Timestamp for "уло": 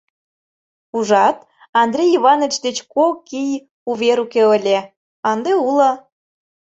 5.67-5.91